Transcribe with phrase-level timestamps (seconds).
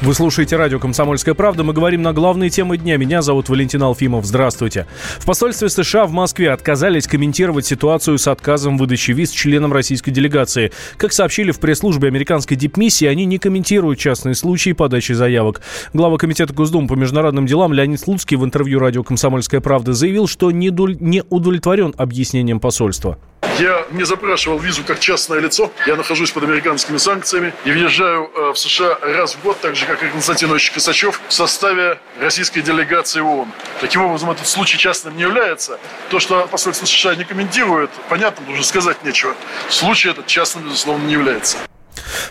[0.00, 1.64] Вы слушаете радио «Комсомольская правда».
[1.64, 2.96] Мы говорим на главные темы дня.
[2.96, 4.24] Меня зовут Валентин Алфимов.
[4.24, 4.86] Здравствуйте.
[5.18, 10.70] В посольстве США в Москве отказались комментировать ситуацию с отказом выдачи виз членам российской делегации.
[10.98, 15.62] Как сообщили в пресс-службе американской дипмиссии, они не комментируют частные случаи подачи заявок.
[15.92, 20.52] Глава Комитета Госдумы по международным делам Леонид Слуцкий в интервью радио «Комсомольская правда» заявил, что
[20.52, 20.70] не,
[21.28, 23.18] удовлетворен объяснением посольства.
[23.58, 25.72] Я не запрашивал визу как частное лицо.
[25.86, 29.84] Я нахожусь под американскими санкциями и въезжаю э, в США раз в год, так же,
[29.84, 33.50] как и Константин Ильич Косачев, в составе российской делегации ООН.
[33.80, 35.80] Таким образом, этот случай частным не является.
[36.10, 39.34] То, что посольство США не комментирует, понятно, уже сказать нечего.
[39.68, 41.58] Случай этот частным, безусловно, не является.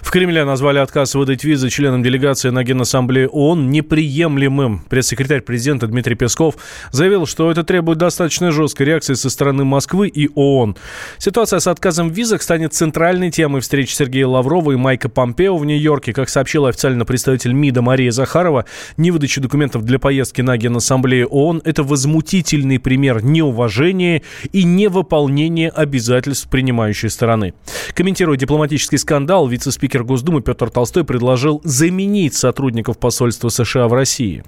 [0.07, 4.85] В Кремле назвали отказ выдать визы членам делегации на Генассамблее ООН неприемлемым.
[4.89, 6.55] Пресс-секретарь президента Дмитрий Песков
[6.91, 10.77] заявил, что это требует достаточно жесткой реакции со стороны Москвы и ООН.
[11.17, 15.65] Ситуация с отказом в визах станет центральной темой встречи Сергея Лаврова и Майка Помпео в
[15.65, 16.13] Нью-Йорке.
[16.13, 18.63] Как сообщила официально представитель МИДа Мария Захарова,
[18.95, 24.21] невыдача документов для поездки на Генассамблею ООН– это возмутительный пример неуважения
[24.53, 27.53] и невыполнения обязательств принимающей стороны.
[27.93, 34.43] Комментируя дипломатический скандал, вице-спикер Госдумы Петр Толстой предложил заменить сотрудников посольства США в России.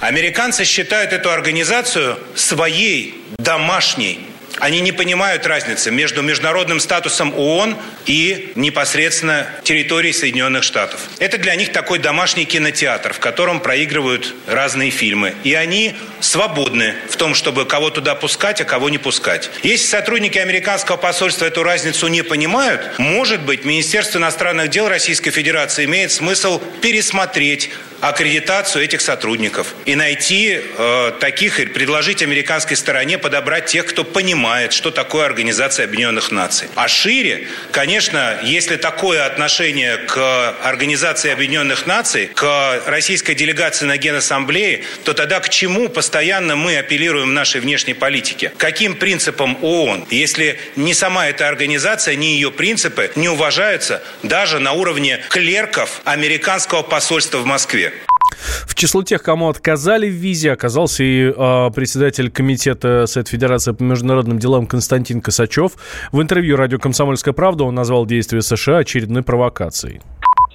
[0.00, 4.20] Американцы считают эту организацию своей домашней
[4.58, 7.76] они не понимают разницы между международным статусом ООН
[8.06, 11.00] и непосредственно территорией Соединенных Штатов.
[11.18, 15.34] Это для них такой домашний кинотеатр, в котором проигрывают разные фильмы.
[15.44, 19.50] И они свободны в том, чтобы кого туда пускать, а кого не пускать.
[19.62, 25.84] Если сотрудники американского посольства эту разницу не понимают, может быть, Министерство иностранных дел Российской Федерации
[25.84, 27.70] имеет смысл пересмотреть
[28.00, 34.72] аккредитацию этих сотрудников и найти э, таких и предложить американской стороне подобрать тех, кто понимает,
[34.72, 36.68] что такое Организация Объединенных Наций.
[36.74, 44.84] А шире, конечно, если такое отношение к Организации Объединенных Наций, к российской делегации на Генассамблее,
[45.04, 48.52] то тогда к чему постоянно мы апеллируем в нашей внешней политике?
[48.56, 54.72] Каким принципам ООН, если ни сама эта организация, ни ее принципы не уважаются даже на
[54.72, 57.92] уровне клерков американского посольства в Москве?
[58.66, 63.82] В число тех, кому отказали в визе, оказался и э, председатель комитета Совет Федерации по
[63.82, 65.72] международным делам Константин Косачев.
[66.12, 70.00] В интервью радио «Комсомольская правда» он назвал действия США очередной провокацией.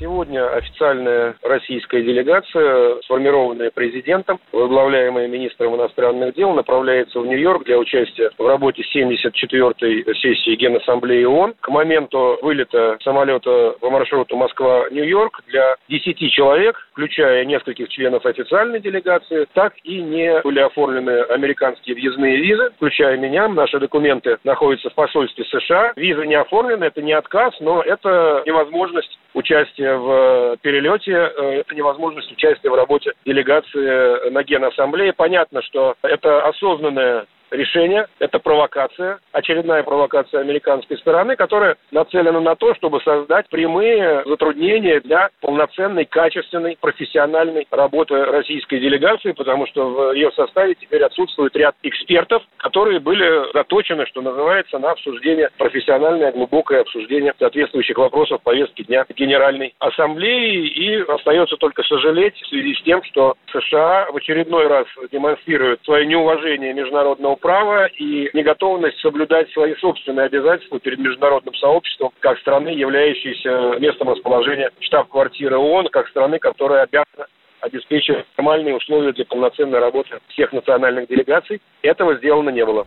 [0.01, 8.31] Сегодня официальная российская делегация, сформированная президентом, возглавляемая министром иностранных дел, направляется в Нью-Йорк для участия
[8.35, 11.53] в работе 74-й сессии Генассамблеи ООН.
[11.61, 19.45] К моменту вылета самолета по маршруту Москва-Нью-Йорк для 10 человек, включая нескольких членов официальной делегации,
[19.53, 23.47] так и не были оформлены американские въездные визы, включая меня.
[23.49, 25.93] Наши документы находятся в посольстве США.
[25.95, 32.69] Визы не оформлены, это не отказ, но это невозможность участия в перелете, э, невозможность участия
[32.69, 35.13] в работе делегации на Генассамблее.
[35.13, 38.07] Понятно, что это осознанное решение.
[38.19, 45.29] Это провокация, очередная провокация американской стороны, которая нацелена на то, чтобы создать прямые затруднения для
[45.41, 52.43] полноценной, качественной, профессиональной работы российской делегации, потому что в ее составе теперь отсутствует ряд экспертов,
[52.57, 59.73] которые были заточены, что называется, на обсуждение, профессиональное, глубокое обсуждение соответствующих вопросов повестки дня Генеральной
[59.79, 60.67] Ассамблеи.
[60.67, 66.05] И остается только сожалеть в связи с тем, что США в очередной раз демонстрируют свое
[66.05, 73.77] неуважение международного права и неготовность соблюдать свои собственные обязательства перед международным сообществом, как страны, являющейся
[73.79, 77.27] местом расположения штаб-квартиры ООН, как страны, которая обязана
[77.59, 81.61] обеспечивать нормальные условия для полноценной работы всех национальных делегаций.
[81.81, 82.85] Этого сделано не было.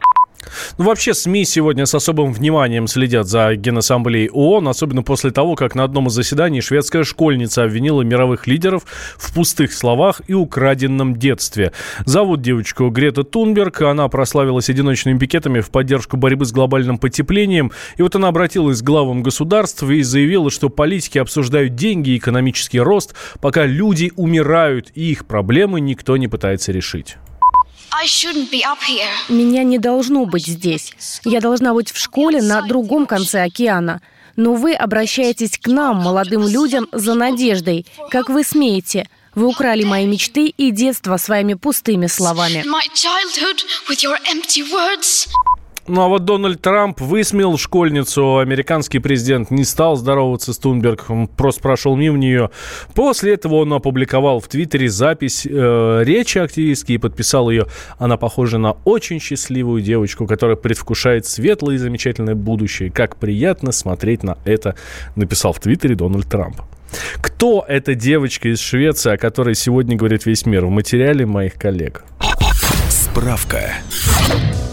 [0.76, 5.76] Ну, вообще, СМИ сегодня с особым вниманием следят за Генассамблеей ООН, особенно после того, как
[5.76, 8.82] на одном из заседаний шведская школьница обвинила мировых лидеров
[9.16, 11.70] в пустых словах и украденном детстве.
[12.06, 18.02] Зовут девочку Грета Тунберг, она прославилась одиночными пикетами в поддержку борьбы с глобальным потеплением, и
[18.02, 23.14] вот она обратилась к главам государств и заявила, что политики обсуждают деньги и экономический рост,
[23.40, 27.16] пока люди умирают, и их проблемы никто не пытается решить.
[29.28, 30.92] Меня не должно быть здесь.
[31.24, 34.00] Я должна быть в школе на другом конце океана.
[34.36, 37.86] Но вы обращаетесь к нам, молодым людям, за надеждой.
[38.10, 39.08] Как вы смеете?
[39.34, 42.64] Вы украли мои мечты и детство своими пустыми словами.
[45.86, 48.38] Ну а вот Дональд Трамп высмеял школьницу.
[48.38, 52.50] Американский президент не стал здороваться с Тунберг, он просто прошел мимо нее.
[52.94, 57.66] После этого он опубликовал в Твиттере запись э, речи активистки и подписал ее.
[57.98, 62.90] Она похожа на очень счастливую девочку, которая предвкушает светлое и замечательное будущее.
[62.90, 64.76] Как приятно смотреть на это,
[65.16, 66.62] написал в Твиттере Дональд Трамп.
[67.20, 70.64] Кто эта девочка из Швеции, о которой сегодня говорит весь мир?
[70.64, 72.04] В материале моих коллег.
[72.88, 73.74] Справка.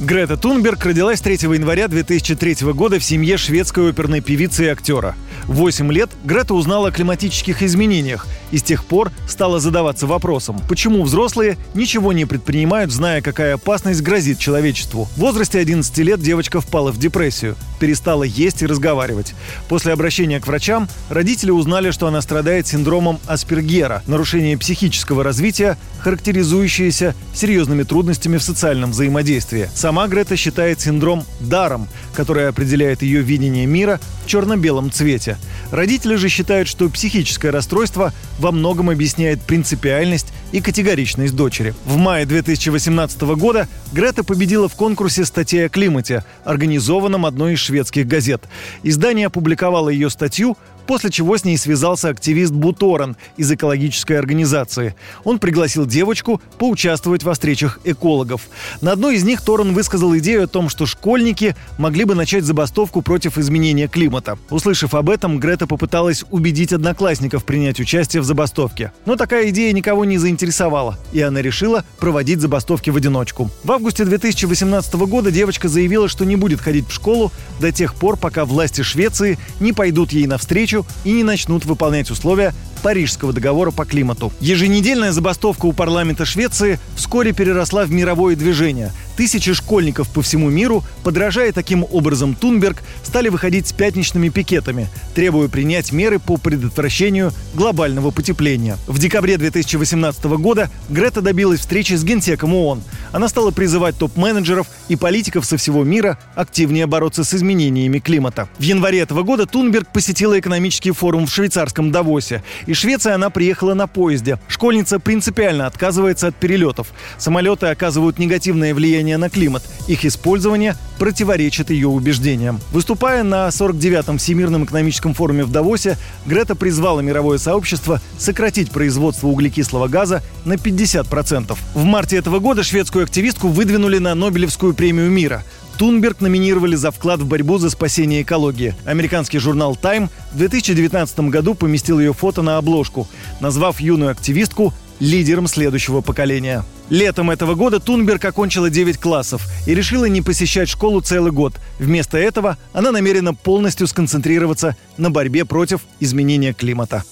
[0.02, 5.16] Грета Тунберг родилась 3 января 2003 года в семье шведской оперной певицы и актера.
[5.44, 10.60] В 8 лет Грета узнала о климатических изменениях и с тех пор стала задаваться вопросом,
[10.68, 15.08] почему взрослые ничего не предпринимают, зная, какая опасность грозит человечеству.
[15.16, 19.36] В возрасте 11 лет девочка впала в депрессию, перестала есть и разговаривать.
[19.70, 27.16] После обращения к врачам родители узнали, что она страдает синдромом Аспергера, нарушение психического развития, характеризующееся
[27.36, 29.70] серьезными трудностями в социальном взаимодействии.
[29.92, 35.38] Сама Грета считает синдром даром, который определяет ее видение мира в черно-белом цвете.
[35.70, 41.74] Родители же считают, что психическое расстройство во многом объясняет принципиальность и категоричность дочери.
[41.84, 48.08] В мае 2018 года Грета победила в конкурсе статьи о климате, организованном одной из шведских
[48.08, 48.44] газет.
[48.84, 54.96] Издание опубликовало ее статью, после чего с ней связался активист Буторан из экологической организации.
[55.24, 58.50] Он пригласил девочку поучаствовать во встречах экологов.
[58.82, 63.02] На одной из них Торан высказал идею о том, что школьники могли бы начать забастовку
[63.02, 64.38] против изменения климата.
[64.50, 68.92] Услышав об этом, Грета попыталась убедить одноклассников принять участие в забастовке.
[69.06, 73.50] Но такая идея никого не заинтересовала, и она решила проводить забастовки в одиночку.
[73.64, 78.18] В августе 2018 года девочка заявила, что не будет ходить в школу до тех пор,
[78.18, 83.86] пока власти Швеции не пойдут ей навстречу и не начнут выполнять условия Парижского договора по
[83.86, 84.32] климату.
[84.40, 88.92] Еженедельная забастовка у парламента Швеции вскоре переросла в мировое движение.
[89.18, 95.48] Тысячи школьников по всему миру, подражая таким образом Тунберг, стали выходить с пятничными пикетами, требуя
[95.48, 98.78] принять меры по предотвращению глобального потепления.
[98.88, 102.82] В декабре 2018 года Грета добилась встречи с генсеком ООН.
[103.12, 108.50] Она стала призывать топ-менеджеров и политиков со всего мира активнее бороться с изменениями климата.
[108.58, 112.44] В январе этого года Тунберг посетила экономический форум в швейцарском Давосе.
[112.72, 114.40] Из Швеции она приехала на поезде.
[114.48, 116.94] Школьница принципиально отказывается от перелетов.
[117.18, 119.62] Самолеты оказывают негативное влияние на климат.
[119.90, 122.62] Их использование противоречит ее убеждениям.
[122.72, 129.90] Выступая на 49-м Всемирном экономическом форуме в Давосе, Грета призвала мировое сообщество сократить производство углекислого
[129.90, 131.58] газа на 50%.
[131.74, 135.44] В марте этого года шведскую активистку выдвинули на Нобелевскую премию мира.
[135.78, 138.76] Тунберг номинировали за вклад в борьбу за спасение экологии.
[138.86, 143.08] Американский журнал Time в 2019 году поместил ее фото на обложку,
[143.40, 146.64] назвав юную активистку лидером следующего поколения.
[146.90, 151.54] Летом этого года Тунберг окончила 9 классов и решила не посещать школу целый год.
[151.80, 157.04] Вместо этого она намерена полностью сконцентрироваться на борьбе против изменения климата.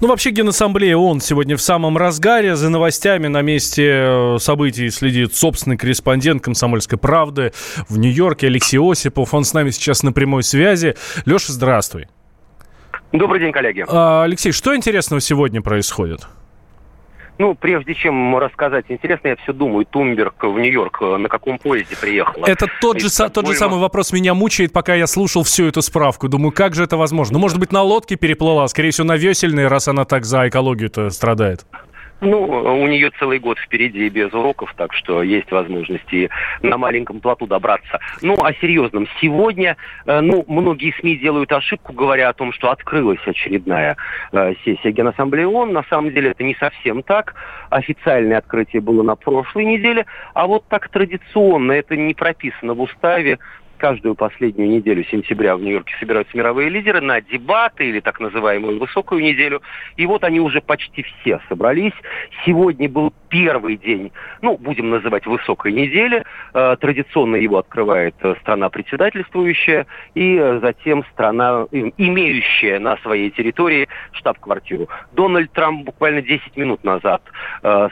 [0.00, 2.54] Ну, вообще, Генассамблея ООН сегодня в самом разгаре.
[2.54, 7.52] За новостями на месте э, событий следит собственный корреспондент «Комсомольской правды»
[7.88, 9.32] в Нью-Йорке Алексей Осипов.
[9.32, 10.96] Он с нами сейчас на прямой связи.
[11.24, 12.08] Леша, здравствуй.
[13.12, 13.86] Добрый день, коллеги.
[13.88, 16.26] А, Алексей, что интересного сегодня происходит?
[17.38, 21.96] Ну, прежде чем рассказать интересно, я все думаю, Тумберг в Нью-Йорк э, на каком поезде
[21.96, 22.46] приехала?
[22.46, 26.28] Это тот же, тот же самый вопрос меня мучает, пока я слушал всю эту справку.
[26.28, 27.34] Думаю, как же это возможно?
[27.34, 31.10] Ну, может быть, на лодке переплыла, скорее всего, на весельной, раз она так за экологию-то
[31.10, 31.66] страдает.
[32.20, 36.30] Ну, у нее целый год впереди без уроков, так что есть возможности
[36.62, 38.00] на маленьком плоту добраться.
[38.22, 39.06] Ну, о серьезном.
[39.20, 39.76] Сегодня,
[40.06, 43.96] э, ну, многие СМИ делают ошибку, говоря о том, что открылась очередная
[44.32, 45.72] э, сессия Генассамблеи ООН.
[45.72, 47.34] На самом деле это не совсем так.
[47.68, 53.38] Официальное открытие было на прошлой неделе, а вот так традиционно, это не прописано в уставе,
[53.76, 59.22] каждую последнюю неделю сентября в Нью-Йорке собираются мировые лидеры на дебаты или так называемую высокую
[59.22, 59.62] неделю.
[59.96, 61.92] И вот они уже почти все собрались.
[62.44, 66.24] Сегодня был первый день, ну, будем называть высокой недели.
[66.54, 73.88] Э, традиционно его открывает э, страна председательствующая и э, затем страна, имеющая на своей территории
[74.12, 74.88] штаб-квартиру.
[75.12, 77.22] Дональд Трамп буквально 10 минут назад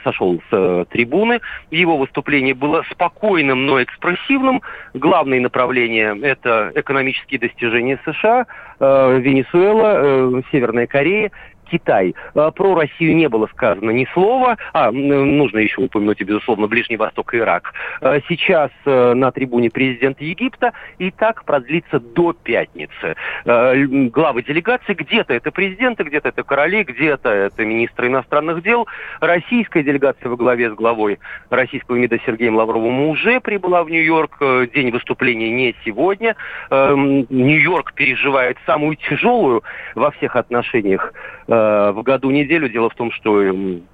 [0.03, 1.41] сошел с трибуны.
[1.71, 4.61] Его выступление было спокойным, но экспрессивным.
[4.93, 5.39] Главное
[5.75, 8.45] направление– это экономические достижения США,
[8.79, 11.31] Венесуэла, Северная Корея
[11.65, 12.15] Китай.
[12.33, 14.57] А, про Россию не было сказано ни слова.
[14.73, 17.73] А, нужно еще упомянуть, безусловно, Ближний Восток и Ирак.
[18.01, 23.15] А, сейчас э, на трибуне президент Египта, и так продлится до пятницы.
[23.45, 28.87] А, главы делегации, где-то это президенты, где-то это короли, где-то это министры иностранных дел.
[29.19, 31.19] Российская делегация во главе с главой
[31.49, 34.37] российского МИДа Сергеем Лавровым уже прибыла в Нью-Йорк.
[34.41, 36.35] Э, день выступления не сегодня.
[36.69, 39.63] Нью-Йорк переживает самую тяжелую
[39.95, 41.13] во всех отношениях
[41.47, 41.53] э,
[41.91, 42.69] в году неделю.
[42.69, 43.43] Дело в том, что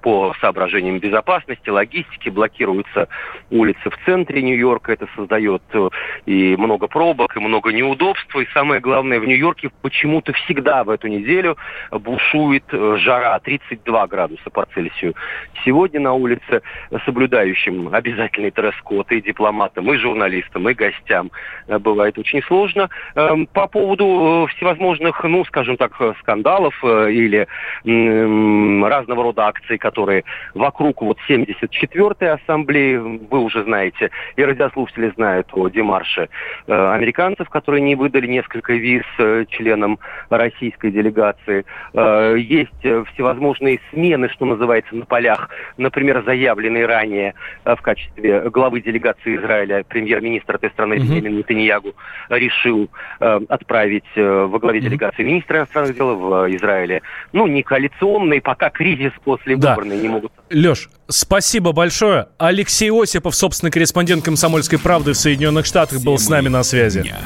[0.00, 3.08] по соображениям безопасности, логистики блокируются
[3.50, 4.92] улицы в центре Нью-Йорка.
[4.92, 5.88] Это создает э,
[6.26, 8.34] и много пробок, и много неудобств.
[8.36, 11.56] И самое главное, в Нью-Йорке почему-то всегда в эту неделю
[11.90, 15.14] бушует э, жара 32 градуса по Цельсию.
[15.64, 16.62] Сегодня на улице
[17.04, 21.30] соблюдающим обязательный дресс-код и дипломатам, и журналистам, и гостям
[21.68, 22.88] бывает очень сложно.
[23.14, 27.46] Эм, по поводу всевозможных, ну, скажем так, скандалов или
[27.84, 35.68] разного рода акций, которые вокруг вот 74-й ассамблеи, вы уже знаете, и радиослушатели знают о
[35.68, 36.28] демарше
[36.66, 39.98] э, американцев, которые не выдали несколько виз э, членам
[40.30, 41.64] российской делегации.
[41.94, 42.70] Э, есть
[43.12, 50.56] всевозможные смены, что называется, на полях, например, заявленные ранее в качестве главы делегации Израиля премьер-министр
[50.56, 51.94] этой страны Бенjamin Нетаньягу
[52.28, 57.02] решил отправить во главе делегации министра иностранных дел в Израиле.
[57.32, 60.02] Ну, не коалиционный, пока кризис после выборной да.
[60.02, 60.32] не могут.
[60.50, 62.28] Леш, спасибо большое.
[62.38, 67.02] Алексей Осипов, собственный корреспондент «Комсомольской правды» в Соединенных Штатах, был с нами на связи.
[67.02, 67.18] Дня.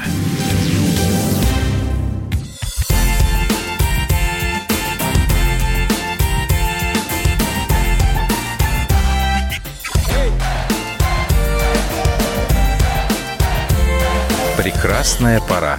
[14.57, 15.79] Прекрасная пора.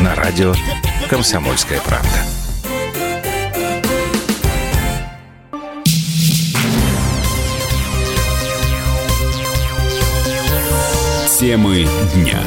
[0.00, 0.54] На радио
[1.08, 2.39] «Комсомольская правда».
[11.40, 12.44] Темы дня.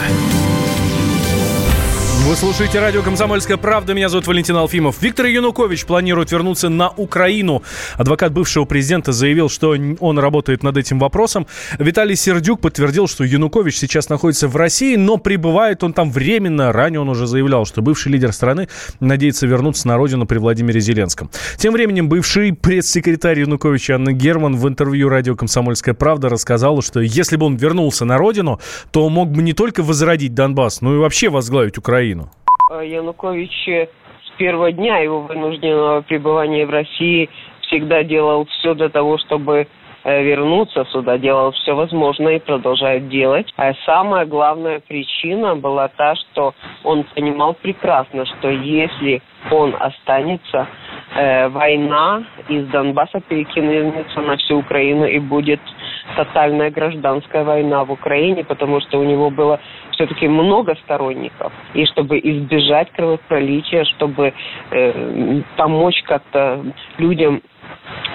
[2.26, 3.94] Вы слушаете радио «Комсомольская правда».
[3.94, 5.02] Меня зовут Валентин Алфимов.
[5.02, 7.64] Виктор Янукович планирует вернуться на Украину.
[7.98, 11.48] Адвокат бывшего президента заявил, что он работает над этим вопросом.
[11.80, 16.72] Виталий Сердюк подтвердил, что Янукович сейчас находится в России, но прибывает он там временно.
[16.72, 18.70] Ранее он уже заявлял, что бывший лидер страны
[19.02, 21.30] надеется вернуться на родину при Владимире Зеленском.
[21.58, 27.36] Тем временем бывший пресс-секретарь Януковича Анна Герман в интервью радио «Комсомольская правда» рассказала, что если
[27.36, 28.62] бы он вернулся на родину,
[28.92, 32.13] то мог бы не только возродить Донбасс, но и вообще возглавить Украину.
[32.14, 32.30] Украину?
[32.72, 33.88] Э, Янукович э,
[34.26, 37.30] с первого дня его вынужденного пребывания в России
[37.62, 39.68] всегда делал все для того, чтобы
[40.04, 43.52] э, вернуться сюда, делал все возможное и продолжает делать.
[43.58, 46.54] А самая главная причина была та, что
[46.84, 50.68] он понимал прекрасно, что если он останется,
[51.16, 55.62] э, война из Донбасса перекинется на всю Украину и будет
[56.16, 59.60] тотальная гражданская война в Украине, потому что у него было
[59.92, 61.52] все-таки много сторонников.
[61.74, 64.34] И чтобы избежать кровопролития, чтобы
[64.72, 66.64] э, помочь как-то
[66.98, 67.42] людям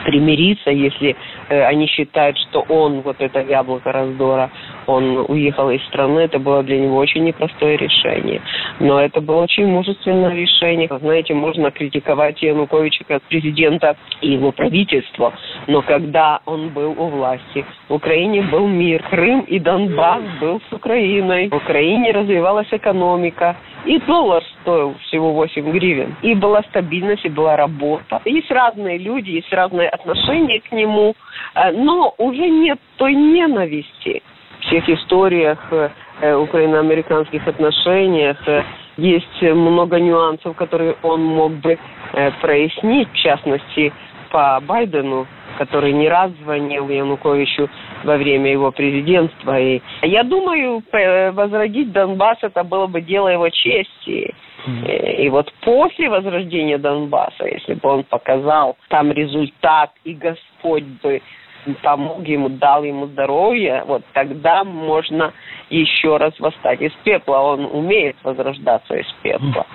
[0.05, 1.17] примириться, если
[1.49, 4.51] э, они считают, что он, вот это яблоко раздора,
[4.87, 8.41] он уехал из страны, это было для него очень непростое решение.
[8.81, 10.89] Но это было очень мужественное решение.
[11.01, 15.35] Знаете, можно критиковать Януковича как президента и его правительство,
[15.67, 20.73] но когда он был у власти, в Украине был мир, Крым и Донбасс был с
[20.73, 26.17] Украиной, в Украине развивалась экономика, и доллар стоил всего 8 гривен.
[26.23, 28.21] И была стабильность, и была работа.
[28.25, 31.15] Есть разные люди, есть разные отношения к нему,
[31.55, 34.23] э, но уже нет той ненависти.
[34.61, 38.63] В всех историях э, украино-американских отношениях э,
[38.97, 41.79] есть много нюансов, которые он мог бы
[42.41, 43.93] прояснить, в частности,
[44.31, 45.27] по Байдену
[45.59, 47.69] который не раз звонил Януковичу
[48.05, 49.59] во время его президентства.
[49.59, 50.83] И я думаю,
[51.33, 54.35] возродить Донбасс это было бы дело его чести.
[55.19, 61.23] И вот после возрождения Донбасса, если бы он показал там результат, и Господь бы
[61.83, 65.33] помог ему, дал ему здоровье, вот тогда можно
[65.71, 67.39] еще раз восстать из пепла.
[67.39, 69.67] Он умеет возрождаться из пепла.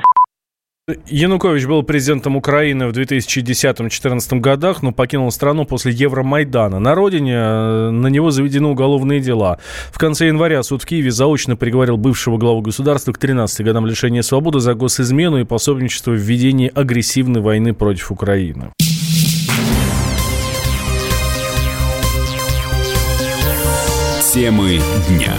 [1.08, 6.78] Янукович был президентом Украины в 2010-2014 годах, но покинул страну после Евромайдана.
[6.78, 9.60] На родине э, на него заведены уголовные дела.
[9.94, 14.24] В конце января суд в Киеве заочно приговорил бывшего главу государства к 13 годам лишения
[14.24, 18.74] свободы за госизмену и пособничество в ведении агрессивной войны против Украины.
[24.34, 25.34] Темы дня.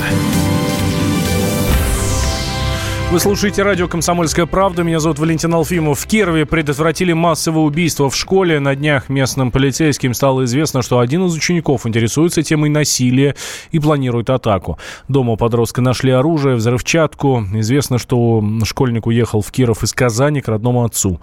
[3.13, 4.83] Вы слушаете радио «Комсомольская правда».
[4.83, 6.01] Меня зовут Валентин Алфимов.
[6.01, 8.59] В Кирове предотвратили массовое убийство в школе.
[8.59, 13.37] На днях местным полицейским стало известно, что один из учеников интересуется темой насилия
[13.71, 14.79] и планирует атаку.
[15.07, 17.45] Дома подростка нашли оружие, взрывчатку.
[17.55, 21.21] Известно, что школьник уехал в Киров из Казани к родному отцу.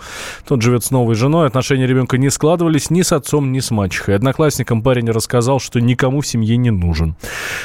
[0.47, 1.47] Тот живет с новой женой.
[1.47, 4.15] Отношения ребенка не складывались ни с отцом, ни с мачехой.
[4.15, 7.15] Одноклассникам парень рассказал, что никому в семье не нужен.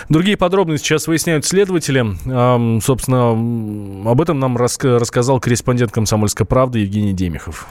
[0.08, 2.80] Другие подробности сейчас выясняют следователи.
[2.80, 7.66] Собственно, об этом нам рассказал корреспондент «Комсомольской правды» Евгений Демихов.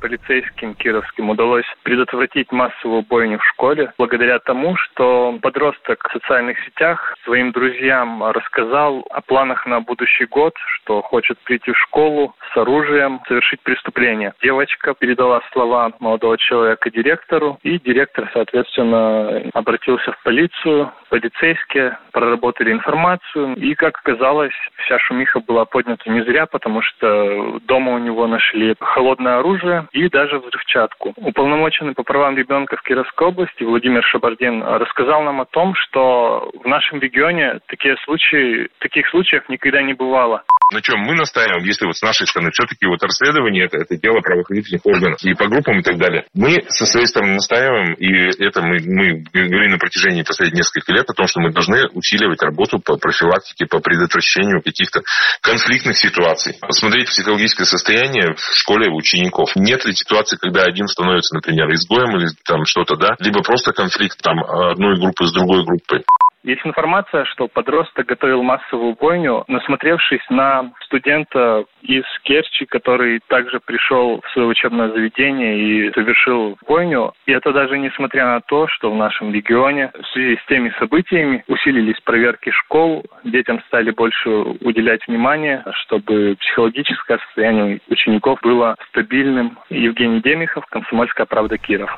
[0.00, 7.16] Полицейским кировским удалось предотвратить массовую бойню в школе благодаря тому, что подросток в социальных сетях
[7.24, 13.20] своим друзьям рассказал о планах на будущий год, что хочет прийти в школу с оружием,
[13.26, 14.34] совершить преступление.
[14.42, 20.92] Девочка передала слова молодого человека директору, и директор, соответственно, обратился в полицию.
[21.10, 24.52] Полицейские проработали информацию, и, как оказалось,
[24.84, 30.08] вся шумиха была поднята не зря, потому что дома у него нашли холодное оружие и
[30.08, 31.14] даже взрывчатку.
[31.16, 36.66] Уполномоченный по правам ребенка в Кировской области Владимир Шабардин рассказал нам о том, что в
[36.66, 41.96] нашем регионе такие случаи, таких случаев никогда не бывало на чем мы настаиваем, если вот
[41.96, 45.82] с нашей стороны все-таки вот расследование это, это дело правоохранительных органов и по группам и
[45.82, 46.26] так далее.
[46.34, 51.08] Мы со своей стороны настаиваем, и это мы, мы говорим на протяжении последних нескольких лет
[51.08, 55.00] о том, что мы должны усиливать работу по профилактике, по предотвращению каких-то
[55.40, 56.56] конфликтных ситуаций.
[56.60, 59.56] Посмотреть психологическое состояние в школе учеников.
[59.56, 64.20] Нет ли ситуации, когда один становится, например, изгоем или там что-то, да, либо просто конфликт
[64.22, 66.04] там одной группы с другой группой.
[66.44, 74.20] Есть информация, что подросток готовил массовую бойню, насмотревшись на студента из Керчи, который также пришел
[74.20, 77.12] в свое учебное заведение и совершил бойню.
[77.26, 81.44] И это даже несмотря на то, что в нашем регионе в связи с теми событиями
[81.48, 89.58] усилились проверки школ, детям стали больше уделять внимание, чтобы психологическое состояние учеников было стабильным.
[89.70, 91.90] Евгений Демихов, Комсомольская правда, Киров.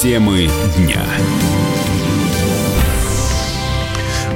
[0.00, 1.04] Темы дня.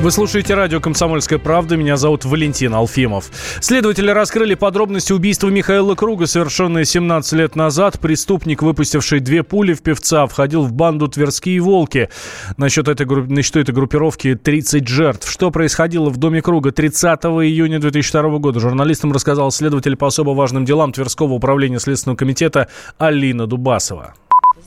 [0.01, 1.77] Вы слушаете радио «Комсомольская правда».
[1.77, 3.31] Меня зовут Валентин Алфимов.
[3.61, 7.99] Следователи раскрыли подробности убийства Михаила Круга, совершенное 17 лет назад.
[7.99, 12.11] Преступник, выпустивший две пули в певца, входил в банду «Тверские волки».
[12.59, 15.29] Насчет этой, насчет этой группировки 30 жертв.
[15.29, 18.61] Что происходило в доме Круга 30 июня 2002 года?
[18.61, 24.15] Журналистам рассказал следователь по особо важным делам Тверского управления Следственного комитета Алина Дубасова.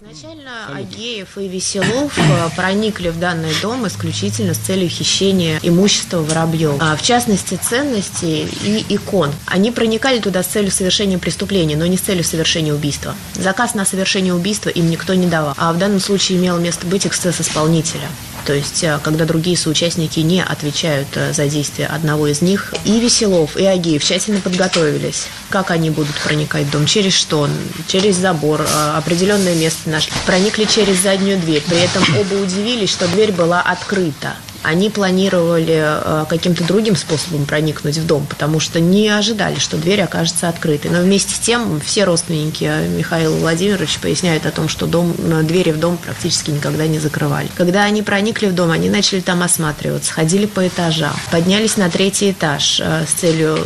[0.01, 6.77] Изначально Агеев и Веселов э, проникли в данный дом исключительно с целью хищения имущества Воробьев,
[6.79, 9.33] а в частности ценностей и икон.
[9.45, 13.13] Они проникали туда с целью совершения преступления, но не с целью совершения убийства.
[13.33, 17.05] Заказ на совершение убийства им никто не давал, а в данном случае имело место быть
[17.05, 18.07] эксцесс исполнителя
[18.49, 22.73] то есть э, когда другие соучастники не отвечают э, за действия одного из них.
[22.83, 25.27] И Веселов, и Агеев тщательно подготовились.
[25.51, 26.87] Как они будут проникать в дом?
[26.87, 27.47] Через что?
[27.85, 28.61] Через забор.
[28.61, 30.11] Э, определенное место нашли.
[30.25, 31.61] Проникли через заднюю дверь.
[31.61, 34.33] При этом оба удивились, что дверь была открыта
[34.63, 40.01] они планировали э, каким-то другим способом проникнуть в дом, потому что не ожидали, что дверь
[40.01, 40.91] окажется открытой.
[40.91, 45.71] Но вместе с тем все родственники Михаила Владимировича поясняют о том, что дом, э, двери
[45.71, 47.49] в дом практически никогда не закрывали.
[47.55, 52.31] Когда они проникли в дом, они начали там осматриваться, ходили по этажам, поднялись на третий
[52.31, 53.65] этаж э, с целью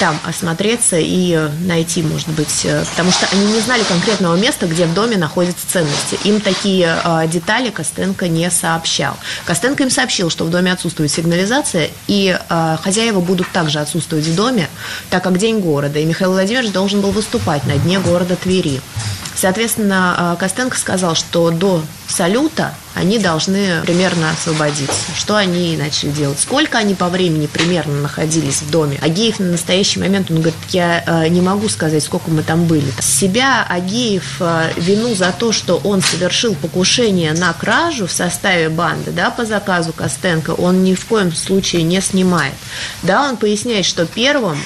[0.00, 4.94] там осмотреться и найти, может быть, потому что они не знали конкретного места, где в
[4.94, 6.18] доме находятся ценности.
[6.24, 6.96] Им такие
[7.30, 9.14] детали Костенко не сообщал.
[9.44, 14.34] Костенко им сообщил, что в доме отсутствует сигнализация, и э, хозяева будут также отсутствовать в
[14.34, 14.68] доме,
[15.10, 18.80] так как день города, и Михаил Владимирович должен был выступать на дне города Твери.
[19.40, 25.14] Соответственно, э, Костенко сказал, что до салюта они должны примерно освободиться.
[25.16, 26.38] Что они начали делать?
[26.40, 28.98] Сколько они по времени примерно находились в доме?
[29.00, 32.92] Агеев на настоящий момент, он говорит, я э, не могу сказать, сколько мы там были.
[33.00, 39.10] Себя Агеев э, вину за то, что он совершил покушение на кражу в составе банды,
[39.10, 42.52] да, по заказу Костенко, он ни в коем случае не снимает.
[43.02, 44.58] Да, он поясняет, что первым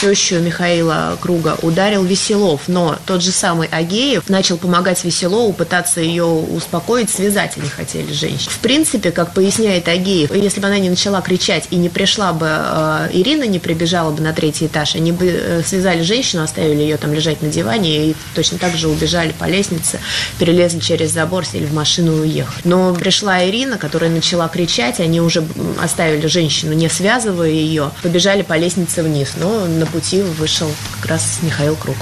[0.00, 6.24] тещу Михаила Круга ударил Веселов, но тот же самый Агеев начал помогать Веселову, пытаться ее
[6.24, 8.50] успокоить, связать не хотели женщин.
[8.50, 12.46] В принципе, как поясняет Агеев, если бы она не начала кричать и не пришла бы,
[12.48, 16.96] э, Ирина не прибежала бы на третий этаж, они бы э, связали женщину, оставили ее
[16.96, 20.00] там лежать на диване и точно так же убежали по лестнице,
[20.38, 22.62] перелезли через забор, сели в машину и уехали.
[22.64, 25.44] Но пришла Ирина, которая начала кричать, они уже
[25.82, 31.38] оставили женщину, не связывая ее, побежали по лестнице вниз, но на пути вышел как раз
[31.42, 31.96] Михаил Круг.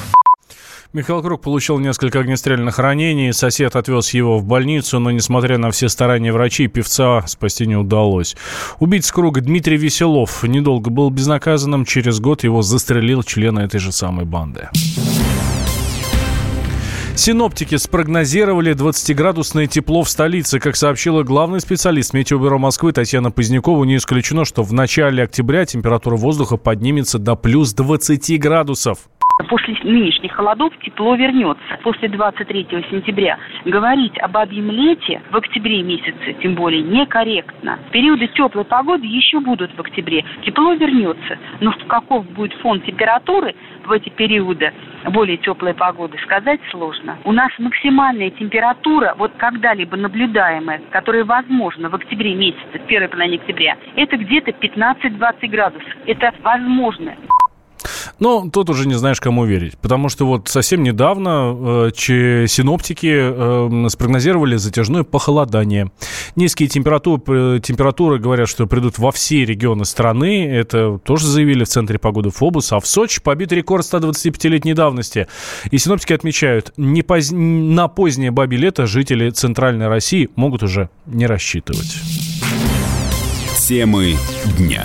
[0.94, 3.32] Михаил Круг получил несколько огнестрельных ранений.
[3.32, 8.36] Сосед отвез его в больницу, но, несмотря на все старания врачей, певца спасти не удалось.
[8.78, 11.86] Убийца Круга Дмитрий Веселов недолго был безнаказанным.
[11.86, 14.68] Через год его застрелил член этой же самой банды.
[17.16, 20.60] Синоптики спрогнозировали 20-градусное тепло в столице.
[20.60, 26.16] Как сообщила главный специалист Метеобюро Москвы Татьяна Позднякова, не исключено, что в начале октября температура
[26.16, 28.98] воздуха поднимется до плюс 20 градусов.
[29.48, 31.78] После нынешних холодов тепло вернется.
[31.82, 37.78] После 23 сентября говорить об бабьем лете в октябре месяце, тем более, некорректно.
[37.92, 40.24] Периоды теплой погоды еще будут в октябре.
[40.44, 41.38] Тепло вернется.
[41.60, 44.72] Но каков будет фон температуры в эти периоды
[45.10, 47.18] более теплой погоды, сказать сложно.
[47.24, 53.38] У нас максимальная температура, вот когда-либо наблюдаемая, которая возможна в октябре месяце, в первой половине
[53.38, 55.88] октября, это где-то 15-20 градусов.
[56.06, 57.14] Это возможно.
[58.22, 59.76] Но тут уже не знаешь, кому верить.
[59.78, 65.90] Потому что вот совсем недавно э, синоптики э, спрогнозировали затяжное похолодание.
[66.36, 70.46] Низкие температуры, температуры говорят, что придут во все регионы страны.
[70.46, 72.70] Это тоже заявили в Центре погоды Фобус.
[72.70, 75.26] А в Сочи побит рекорд 125-летней давности.
[75.72, 77.32] И синоптики отмечают, не поз...
[77.32, 81.96] на позднее бабе лето жители Центральной России могут уже не рассчитывать.
[83.58, 84.14] Темы
[84.56, 84.84] дня.